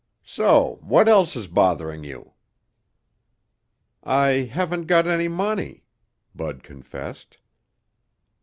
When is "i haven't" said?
4.03-4.87